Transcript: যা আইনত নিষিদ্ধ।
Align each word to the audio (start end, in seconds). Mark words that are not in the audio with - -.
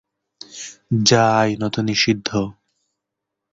যা 1.05 1.23
আইনত 1.39 1.75
নিষিদ্ধ। 1.81 2.29